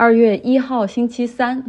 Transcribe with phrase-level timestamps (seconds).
[0.00, 1.62] 二月一号星期三，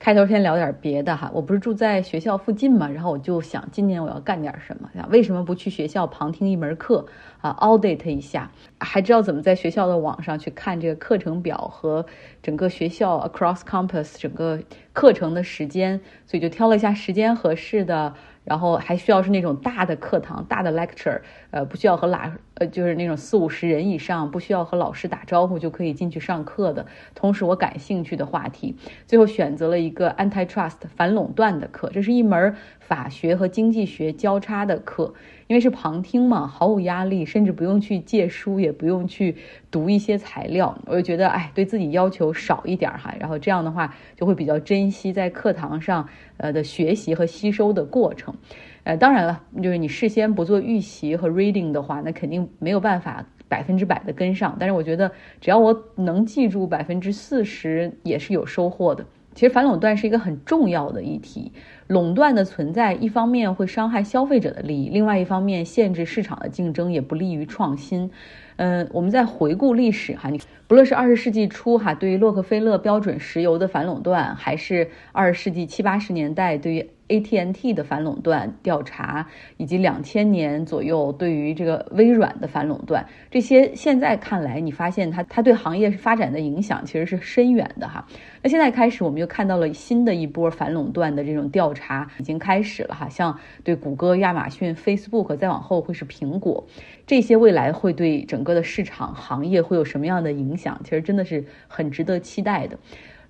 [0.00, 1.30] 开头先聊点别的哈。
[1.32, 7.06] 我不是住在学校附近嘛，然后我就想今年我要干点什么，想为什么不去学校旁听一门课
[7.40, 8.50] 啊，audit 一下，
[8.84, 12.04] 还知道怎么在学校的网上去看这个课程表和
[12.42, 14.60] 整个学校 across campus 整个
[14.92, 18.14] 课程的时间，所以就挑了一下时间合适的。
[18.44, 21.18] 然后还需要是那种大的课堂、大的 lecture，
[21.50, 22.18] 呃，不需要和老
[22.56, 26.84] 呃，就是那种四五十人以上，不需要和老师打招呼就可以进去上课的。
[27.14, 28.76] 同时，我感兴趣的话题，
[29.06, 35.14] 最后选择了一个 antitrust 反垄断的课，这是一门法学和经济学交叉的课。
[35.46, 39.36] 因为是旁听嘛，毫无压力，甚至不用去借书，也不用去
[39.70, 46.06] 读一些材料，我就觉得，哎，对自己要求少一点哈，然后这样的话就会比较珍惜在课堂上
[46.36, 48.34] 呃的学习和吸收的过程，
[48.82, 59.06] 呃，当然了，就是你事先不做预习和 reading 的话，那肯定没有办法百分之百的跟上，但是我觉得只要我能记住百分之四十，也是有收获的。
[59.34, 61.50] 其实反垄断是一个很重要的议题。
[61.88, 68.12] 垄断的存在，一方面会伤害消费者的利益，另外一方面限制市场的竞争，也不利于创新。
[68.56, 79.26] 嗯，我们在回顾历史哈，你不论是二十世纪初哈，对于洛克菲勒标准石油的反垄断，还是二十世纪七八十年代对于 AT&T 的反垄断调查，
[79.58, 88.06] 以及两千年左右对于这个微软的反垄断，这些现在看来，你发现它它对行业发展的影响其实是深远的哈。
[88.42, 96.66] 那现在开始，我们又看到了新的一波反垄断的这种调查已经开始了哈，像对谷歌、亚马逊、Facebook，再往后会是苹果，
[97.06, 100.78] 这些未来会对整整个的市场行业会有什么样的影响？
[100.84, 102.78] 其实真的是很值得期待的。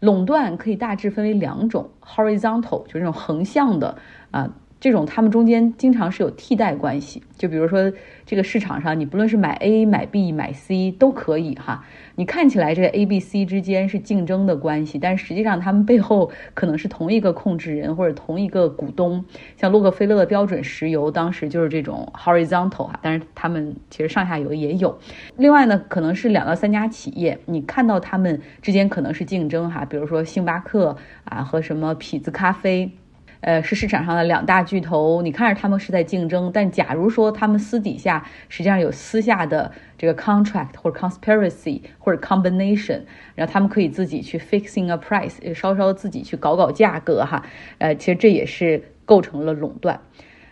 [0.00, 3.96] 垄断可以大致分为两种，horizontal 就是这种横向的
[4.32, 4.52] 啊。
[4.84, 7.90] 这种他们中间经常是有替代关系，就比如说
[8.26, 11.86] 这个市场上，你不论是买 A、买 B、买 C 都可以哈。
[12.16, 19.24] 你看起来这个 A、B、C 之间是竞争的关系，但实际上他们背后可能是同一个控制人或者同一个股东。
[19.56, 24.98] 像洛克菲勒的标准石油当时就是这种 horizontal 哈，但是他们其实上下游也有。
[25.38, 30.94] 另外呢，可能是两到三家企业，你看到他们之间可能是竞争哈，比如说星巴克
[31.24, 32.92] 啊和什么痞子咖啡。
[33.44, 43.02] 呃，是市场上的两大巨头，你看着他们是在竞争，但假如说他们私底下实际上有私下的这个 contract 或者 conspiracy 或者 combination，
[43.34, 47.44] 然后他们可以自己去 fixing a price，稍稍自己去搞搞价格哈，
[47.76, 50.00] 呃，其实这也是构成了垄断。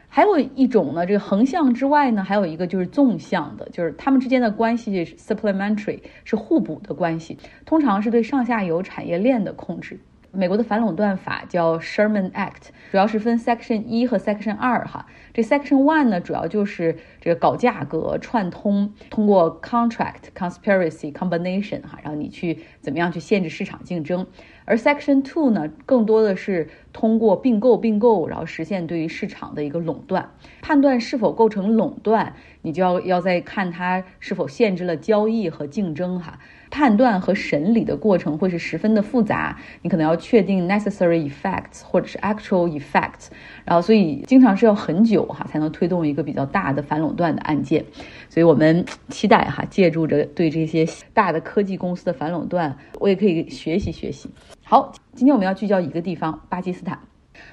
[0.09, 9.99] 还有一种呢，这个横向之外呢，还有一个就是纵向的，就是他们之间的关系 supplementary 是互补的关系，通常是对上下游产业链的控制。
[10.35, 15.07] 美国的反垄断法叫 Sherman Act，主要是分 Section 一和 Section 二哈。
[15.35, 24.27] 这 Section one 呢，主要就是这个搞价格、串通，通过 contract、conspiracy、combination 哈，然后你去怎么样去限制市场竞争。
[24.65, 30.31] 而 Section two 呢，更多的是通过并购、并购，然后实现对于市场的一个垄断。
[30.61, 36.39] 判断是否构成垄断，你就要要再看它是否限制了交易和竞争哈。
[36.71, 43.29] 判断和审理的过程会是十分的复杂，你可能要确定 necessary effects 或者是 actual effects，
[43.67, 47.85] 然后所以经常是要很久哈才能推动一个比较大的反垄断的案件，
[48.31, 54.31] 所以我们期待哈借助着对这些大的科技公司的反垄断，我也可以学习学习。
[54.65, 56.99] 好，今天我们要聚焦一个地方，巴基斯坦。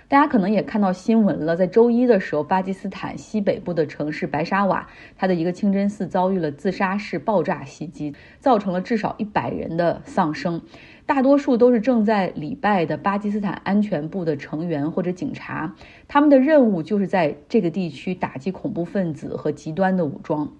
[0.08, 4.88] 大家可能也看到新闻了，在周一的时候，巴基斯坦西北部的城市白沙瓦，
[5.18, 10.62] 它的一个清真寺遭遇了自杀式爆炸袭击，造成了至少一百人的丧生，
[11.06, 15.76] 大多数都是正在礼拜的巴基斯坦安全部的成员或者警察，
[16.08, 20.54] 他们的任务就是在这个地区打击恐怖分子和极端的武装。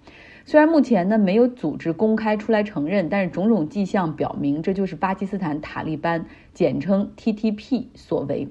[0.44, 8.48] 虽然目前呢没有组织公开出来承认，但是种种迹象表明，这就是巴基斯坦塔利班（简称 TTP） 所为。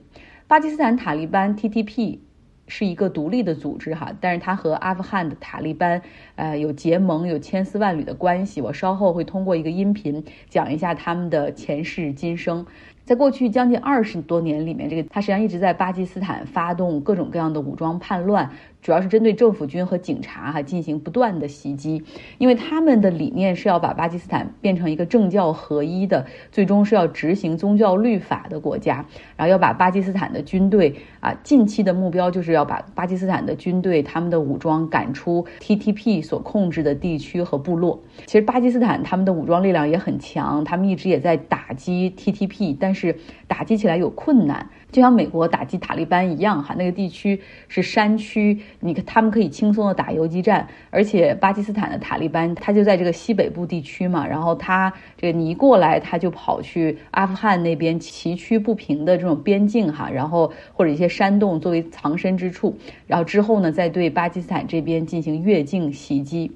[0.48, 2.20] 巴基斯坦塔利班 （TTP）
[2.68, 6.02] 是一个独立的组织，哈，但是它和阿富汗的塔利班，
[6.36, 8.62] 呃，有结盟，有千丝万缕的关系。
[8.62, 12.66] 我稍后会通过一个音频讲一下他们的前世今生。
[13.10, 18.52] 在过去将近二十多年里面，这个他实际上一直在巴基斯坦发动各种各样的武装叛乱。
[18.82, 22.02] 主要是针对政府军和警察哈进行不断的袭击，
[22.38, 38.00] 因为他们的理念是要把巴基斯坦变成一个政教合一的，最终是要执行宗教律法的国家，然后要把巴基斯坦的军队啊，近期的目标就是要把巴基斯坦的军队他们的武装赶出 TTP 所控制的地区和部落。
[38.28, 43.16] 其实巴基斯坦他们的武装力量也很强，他们一直也在打击 TTP，但是是
[43.48, 66.52] 打击起来有困难，就像美国打击塔利班一样哈，那个地区是山区，你他们可以轻松的打游击战，而且巴基斯坦的塔利班他就在这个西北部地区嘛，然后他这个你一过来他就跑去阿富汗那边崎岖不平的这种边境哈，然后或者一些山洞作为藏身之处，然后之后呢再对巴基斯坦这边进行越境袭击。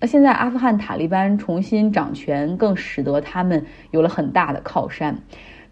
[0.00, 5.18] 那现在阿富汗塔利班重新掌权，更使得他们有了很大的靠山。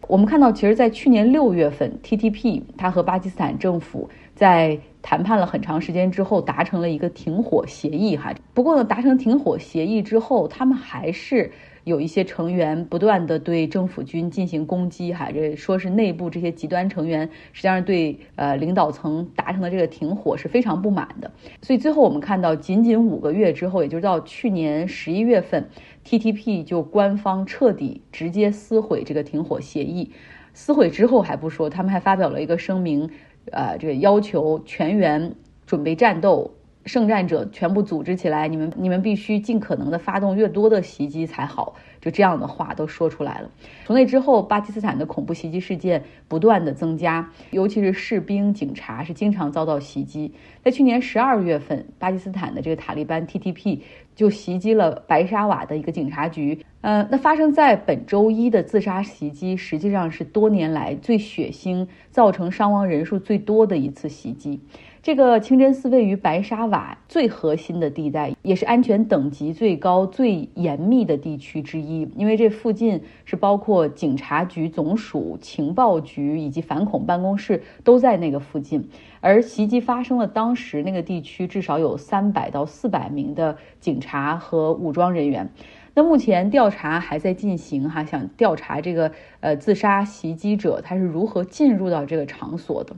[0.08, 8.16] 我们看到，其实，在去年六月份，TTP 他和巴基斯坦政府在谈判了很长时间之后，达成了一个停火协议。
[8.16, 11.50] 哈，不过呢，达成停火协议之后，他们还是。
[11.84, 21.30] 有一些成员不断的对政府军进行攻击，哈，这说是内部这些极端成员实际上对呃领导层达成的这个停火是非常不满的，
[21.60, 25.68] 所以最后我们看到，仅仅五个月之后，也就是到去年十一月份
[26.04, 30.12] ，TTP 就官方彻底直接撕毁这个停火协议，
[30.54, 33.10] 撕毁之后还不说，他们还发表了一个声明，
[33.50, 35.34] 呃，这个要求全员
[35.66, 36.52] 准备战斗。
[36.84, 41.76] 圣战者全部组织起来，你们你们必须尽可能的发动越多的袭击才好。
[42.02, 43.50] 就这样的话都说出来了。
[43.86, 50.32] 从那之后，巴基斯坦的恐怖袭击事件不断的增加，尤其是士兵、警察是经常遭到袭击。
[50.62, 53.78] 在去年十二月份，巴基斯坦的这个塔利班 TTP
[54.14, 56.58] 就袭击了白沙瓦的一个警察局。
[56.80, 64.60] 呃，那发生在本周一的自杀袭击，实际上是多年来最血腥、造成伤亡人数最多的一次袭击。
[65.00, 71.91] 这个清真寺位于白沙瓦最核心的地带，也是安全等级最高、最严密的地区之一。
[72.16, 78.88] 因为这附近是包括警察局总署、情报局以及反恐办公室都在那个附近。
[79.20, 85.48] 而袭击发生的当时，那个地区至少有三百到四百名的警察和武装人员。
[85.94, 92.96] 那目前调查还在进行，哈，想调查这个呃自杀袭击者他是如何进入到这个场所的。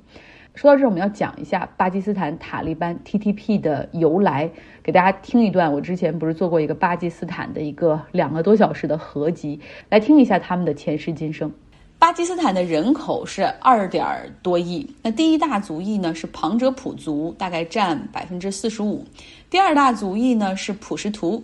[0.54, 4.48] 说到这儿，我们要讲一下巴基斯坦塔利班 TTP 的由来，
[4.84, 5.72] 给大家听一段。
[5.72, 9.58] 我之前不是做过一个巴基斯坦的一个两个多小时的合集，
[9.90, 11.52] 来听一下他们的前世今生。
[11.98, 14.06] 巴基斯坦的人口是二点
[14.42, 19.04] 多亿，那第一大族裔呢是旁遮普族，大概占百分之四十五；
[19.50, 21.42] 第二大族裔呢是普什图，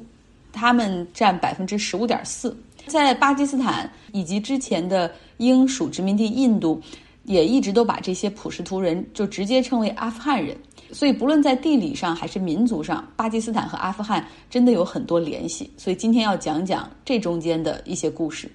[0.52, 2.56] 他们占百分之十五点四。
[2.86, 6.80] 在巴基斯坦以及之前的英属殖民地印度。
[7.24, 10.56] 也一直都把这些普什图人就直接称为阿富汗人，
[10.90, 15.70] 所以不论在地理上还是民族上，巴基斯坦和阿富汗真的有很多联系。
[15.76, 18.50] 所以今天要讲讲这中间的一些故事。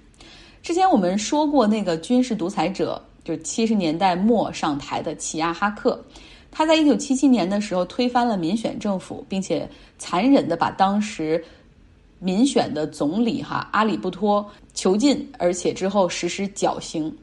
[0.64, 6.04] 之前我们说过，那个军事独裁者，就七十年代末上台的齐亚哈克，
[6.50, 9.70] 他在一九七七年的时候推翻了民选政府，并且
[10.00, 11.44] 残忍的把当时
[12.18, 17.16] 民选的总理哈阿里布托囚禁，而且之后实施绞刑。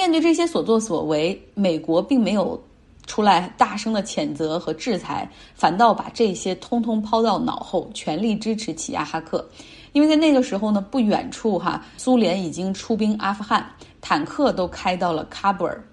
[0.00, 2.58] 面对这些所作所为，美国并没有
[3.06, 9.46] 出来大声的谴责和制裁，反倒把这些通通抛到脑后，全力支持起亚哈克。
[9.92, 13.70] 因为在那个时候呢，不远处哈，苏联已经出兵阿富汗，
[14.00, 15.84] 坦克都开到了喀布尔。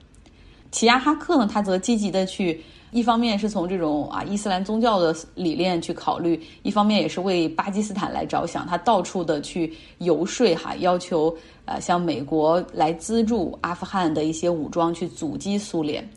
[0.71, 2.63] 齐亚哈克呢，他则积极的去。
[2.91, 8.65] 一方面是从这种啊伊斯兰宗教的理念去考虑，一方面也是为巴基斯坦来着想。
[8.65, 11.35] 他到处的去游说哈，要求
[11.65, 16.07] 呃向美国来资助阿富汗的一些武装去阻击苏联。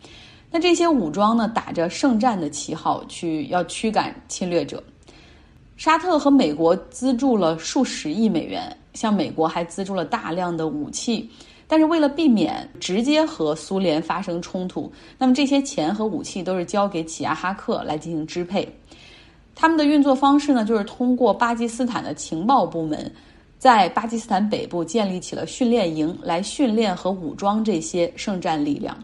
[0.51, 4.83] 那这些武装呢，打着圣战的旗号去要驱赶侵略者。
[5.77, 11.31] 沙特和美国资助了数十亿美元，向美国还资助了大量的武器。
[11.71, 18.69] 但是为了避免直接和苏联发生冲突，那么这些钱和武器都是交给齐亚哈克来进行支配。
[19.55, 23.09] 他们的运作方式呢，就是通过巴基斯坦的情报部门，
[23.57, 28.99] 在巴基斯坦北部建立起了训练营，来训练和武装这些圣战力量。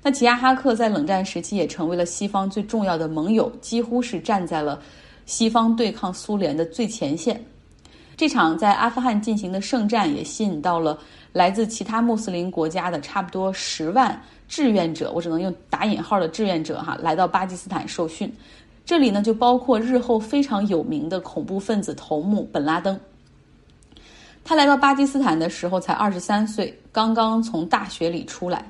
[0.00, 4.80] 那齐亚哈克在冷战时期也成为了西方最重要的盟友，几乎是站在了
[5.26, 7.44] 西方对抗苏联的最前线。
[8.16, 10.96] 这场在阿富汗进行的圣战也吸引到了。
[11.34, 18.32] 来自其他穆斯林国家的差不多十万志愿者，我只能用打引号的志愿者哈，来到巴基斯坦受训。
[18.86, 22.98] 这里呢，就包括日后非常有名的恐怖分子头目本拉登。
[24.44, 28.64] 他来到巴基斯坦的时候才二十三岁，刚刚从大学里出来。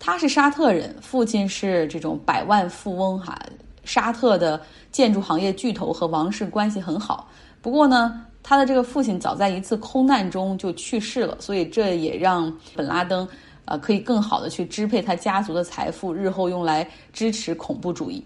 [0.00, 3.38] 他是沙特人，父亲是这种百万富翁哈，
[3.84, 7.28] 沙特的建筑行业巨头和王室关系很好。
[7.62, 8.26] 不过呢。
[8.42, 13.28] 他的这个父亲早在一次空难中就去世了，所以这也让本拉登，
[13.66, 18.24] 呃，可以更好的去支配他家族的财富，日后用来支持恐怖主义。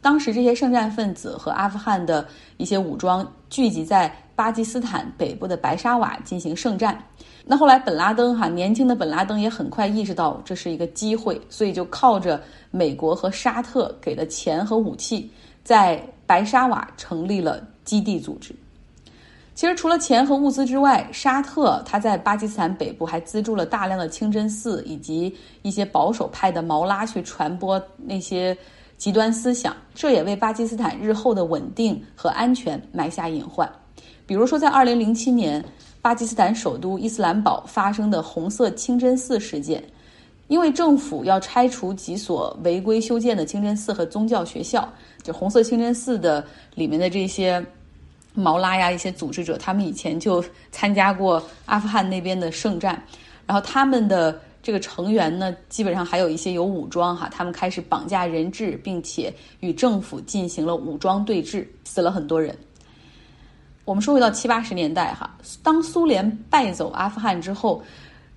[0.00, 2.26] 当时这些圣战分子和阿富汗的
[2.58, 6.96] 一些武装聚集在巴基斯坦北部的白沙瓦进行圣战。
[7.44, 15.30] 那后来本拉登哈年轻的本拉登也很快意识到这是一个机会，所以就靠着美国和沙特给的钱和武器，
[15.64, 18.54] 在白沙瓦成立了基地组织。
[19.56, 28.54] 其实除了钱和物资之外，沙特他在巴基斯坦北部还资助了大量的清真寺以及一些保守派的毛拉去传播那些
[28.98, 33.66] 极端思想，这也为巴基斯坦日后的稳定和安全埋下隐患。
[34.26, 35.64] 比如说，在二零零七年，
[36.02, 39.82] 巴基斯坦首都伊斯兰堡发生的红色清真寺事件，
[40.48, 44.86] 因为政府要拆除几所违规修建的清真寺和宗教学校，
[45.22, 46.44] 就红色清真寺的
[46.74, 47.64] 里面的这些。
[48.36, 53.02] 毛拉呀，一些组织者，他们以前就参加过阿富汗那边的圣战，
[53.46, 62.56] 然后他们的这个成员呢，基本上还有一些有武装哈，他们开始绑架人质，并且与政府进行了武装对峙，死了很多人。
[63.84, 65.30] 我们说回到七八十年代哈，
[65.62, 67.82] 当苏联败走阿富汗之后，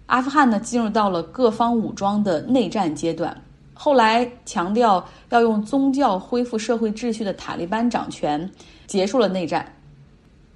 [0.05, 3.35] 阿富汗呢进入到了各方武装的内战阶段，
[3.73, 8.49] 后来强调要用宗教恢复社会秩序的塔利班掌权，
[8.85, 9.65] 结束了内战。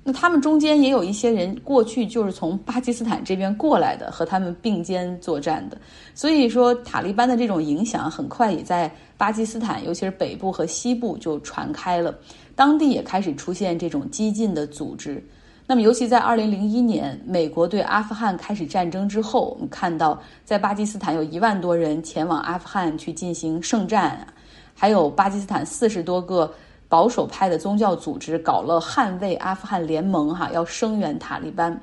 [0.06, 5.78] 那他们中间也有一些人过去就是从巴基斯坦这边过来的，和他们并肩作战的。
[6.14, 12.14] 所以说，塔利班的这种影响很快也在巴基斯坦，尤其是北部和西部就传开了，
[12.54, 15.24] 当地也开始出现这种激进的组织。
[15.66, 24.28] 那么，尤其在二零零一年美国对阿富汗开始战争之后，我们看到在巴基斯坦有一万多人前往阿富汗去进行圣战，
[24.76, 26.54] 还有巴基斯坦四十多个。
[26.94, 31.76] 保守派的宗教组织搞了捍卫阿富汗联盟，哈，要声援塔利班。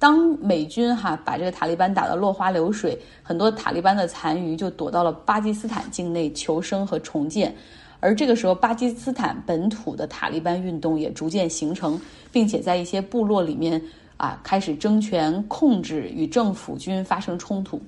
[0.00, 7.54] 当美军哈把这个塔利班打得落花流水，很多塔利班的残余就躲到了巴基斯坦境内求生和重建。
[8.00, 11.96] 而这个时候，巴基斯坦本土的塔利班运动也逐渐形成，
[12.32, 13.80] 并且在一些部落里面
[14.16, 17.80] 啊开始争权控制，与政府军发生冲突。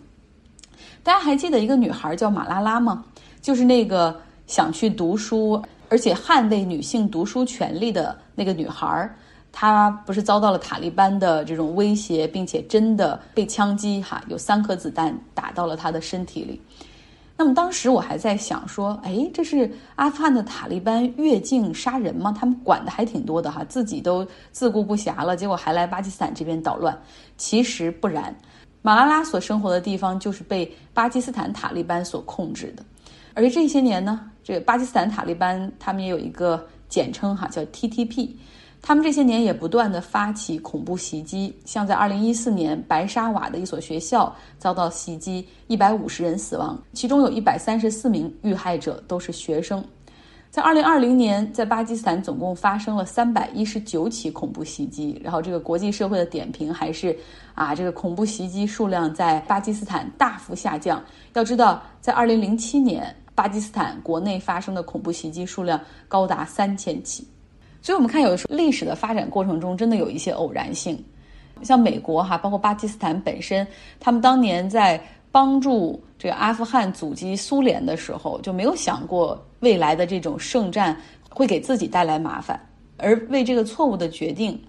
[1.03, 3.05] 大家还记得一个女孩叫马拉拉吗？
[3.43, 4.17] 就是那个
[4.47, 5.61] 想去读书。
[5.89, 9.11] 而且捍卫女性读书权利的那个女孩，
[9.53, 16.61] 她不是遭到了塔利班的这种威胁，并且真的被枪击，哈，有三颗子弹打到了她的身体里。
[17.41, 22.35] 那么当时我还在想说，哎，这是阿富汗的塔利班越境杀人吗？
[22.37, 27.01] 他们管的还挺多的哈，自己都自顾不暇了，结果还来巴基斯坦这边捣乱。
[27.37, 28.35] 其实不然，
[28.83, 32.83] 马拉拉所生活的地方就是被巴基斯坦塔利班所控制的。
[33.39, 38.31] 而且这些年呢，这个巴基斯坦塔利班他们也有一个简称哈，叫 TTP。
[38.83, 49.85] 他们这些年也不断的发起恐怖袭击，像在二零一四年白沙瓦的一所学校遭到袭击，一百五十人死亡，其中有一百三十四名遇害者都是学生。
[50.51, 57.17] 在二零二零年，在巴基斯坦总共发生了三百一十九起恐怖袭击，然后这个国际社会的点评还是
[57.55, 61.01] 啊，这个恐怖袭击数量在巴基斯坦大幅下降。
[61.35, 63.15] 要知道，在二零零七年。
[63.39, 67.25] 巴基斯坦国内发生的恐怖袭击数量高达三千起，
[67.81, 71.01] 所以我们看有的时候历史的发展过程中真的有一些偶然性，
[71.63, 73.65] 像美国哈，包括巴基斯坦本身，
[74.01, 82.61] 他们当年在帮助这个阿富汗阻击苏联的时候，就没有想过未来的这种圣战会给自己带来麻烦，
[82.97, 84.61] 而为这个错误的决定，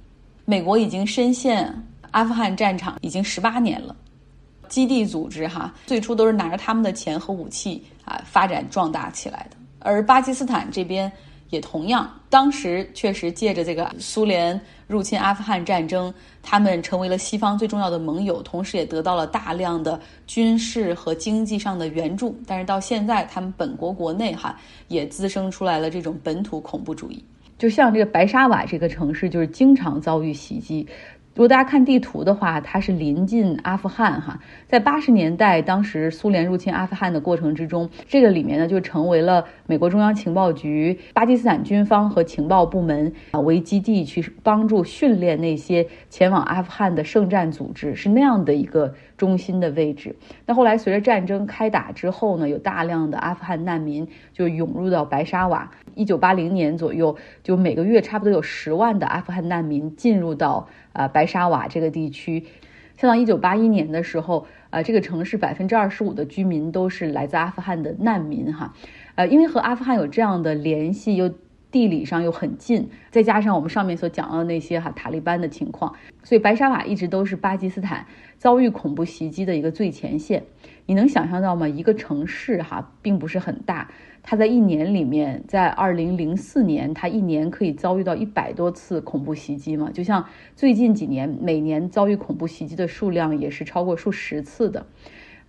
[0.45, 1.73] 美国已经深陷
[2.11, 3.95] 阿富汗战场已经十八年了。
[4.69, 9.57] 基地组织哈，最初都是拿着他们的钱和武器啊发展壮大起来的。
[9.79, 11.11] 而巴基斯坦这边
[11.49, 22.37] 也同样，当时确实借着这个苏联入侵阿富汗战争，他们成为了西方最重要的盟友，同时也得到了大量的军事和经济上的援助。
[22.45, 24.55] 但是到现在，他们本国国内哈
[24.89, 27.23] 也滋生出来了这种本土恐怖主义，
[27.57, 30.85] 就像这个白沙瓦这个城市，就是经常遭遇袭击。
[31.39, 34.37] 如果大家看地图的话，它是临近阿富汗哈。
[34.67, 50.15] 在八十年代，当时苏联入侵阿富汗的过程之中，这个里面呢就成为了美国中央情报局、巴基斯坦军方和情报部门啊为基地去帮助训练那些前往阿富汗的圣战组织，是那样的一个中心的位置。
[50.47, 55.69] 那后来随着战争开打之后呢，有大量的阿富汗难民就涌入到白沙瓦。
[55.93, 60.67] 一九八零年左右，就每个月差不多有十万的阿富汗难民进入到。
[60.91, 62.43] 啊，白沙瓦这个地区，
[62.97, 68.73] 像到一九八一年的时候，啊，这个城市百分之二十五的居民都是来自阿富汗的难民哈，
[69.15, 71.31] 呃，因为和阿富汗有这样的联系，又
[71.71, 78.05] 地理上又很近，再加上我们上面所讲到的那些哈塔利班的情况，所以白沙瓦一直都是巴基斯坦
[78.37, 80.43] 遭遇恐怖袭击的一个最前线。
[80.87, 81.67] 你能想象到吗？
[81.67, 83.91] 一个城市哈并不是很大，
[84.23, 89.91] 它在一年里面，在二零零四年，它一年可以遭遇到一百多次恐怖袭击吗？
[89.93, 94.83] 就像最近几年，每年遭遇恐怖袭击的数量也是超过数十次的。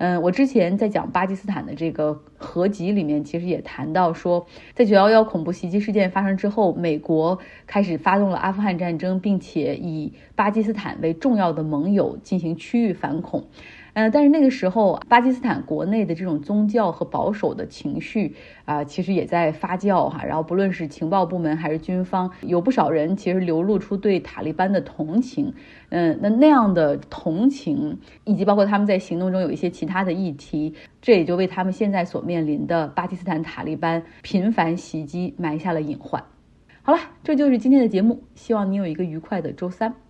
[0.01, 13.45] 嗯，我之前在讲巴基斯坦的这个合集里面，其实也谈到说，在九幺幺恐怖袭击事件发生之后，美国开始发动了阿富汗战争，并且以巴基斯坦为重要的盟友进行区域反恐。
[13.93, 20.25] 呃，但是那个时候，巴基斯坦国内的这种宗教和保守的情绪啊，其实也在发酵哈。
[20.25, 25.53] 然后，不论是情报部门还是军方，有不少人其实流露出对塔利班的同情。
[25.89, 36.23] 嗯，那那样的同情，以及包括他们在行动中有一些其他的议题，这也就为他们现在所面临的巴基斯坦塔利班频繁袭击埋下了隐患。
[36.83, 40.10] 好了，这就是今天的节目，希望你有一个愉快的周三。